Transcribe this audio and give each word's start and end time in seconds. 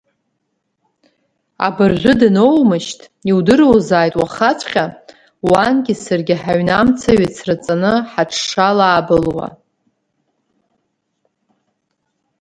Абыржәы 1.65 2.13
даноуумышьҭ, 2.19 2.99
иудыруазааит 3.29 4.13
уахаҵәҟьа 4.19 4.85
уангьы 5.49 5.93
саргьы 6.03 6.35
ҳаҩны 6.41 6.73
амца 6.79 7.11
ҩацраҵаны 7.19 7.93
ҳаҽшалаабылуа. 8.11 9.47